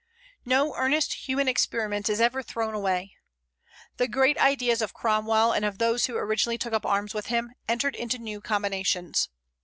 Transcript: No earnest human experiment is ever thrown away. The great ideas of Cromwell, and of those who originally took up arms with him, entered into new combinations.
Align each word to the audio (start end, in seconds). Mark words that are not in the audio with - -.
No 0.45 0.75
earnest 0.77 1.13
human 1.27 1.47
experiment 1.47 2.09
is 2.09 2.19
ever 2.19 2.41
thrown 2.41 2.73
away. 2.73 3.17
The 3.97 4.07
great 4.07 4.35
ideas 4.39 4.81
of 4.81 4.95
Cromwell, 4.95 5.51
and 5.51 5.63
of 5.63 5.77
those 5.77 6.05
who 6.07 6.17
originally 6.17 6.57
took 6.57 6.73
up 6.73 6.87
arms 6.87 7.13
with 7.13 7.27
him, 7.27 7.53
entered 7.69 7.95
into 7.95 8.17
new 8.17 8.41
combinations. 8.41 9.29